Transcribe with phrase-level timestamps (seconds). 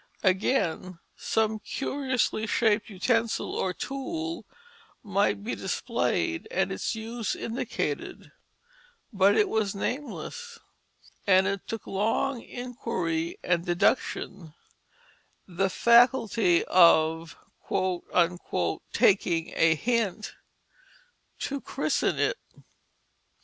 [0.23, 4.47] Again, some curiously shaped utensil or tool
[5.03, 8.31] might be displayed and its use indicated;
[9.13, 10.57] but it was nameless,
[11.27, 14.55] and it took long inquiry and deduction,
[15.47, 17.37] the faculty of
[18.91, 20.33] "taking a hint,"
[21.41, 22.39] to christen it.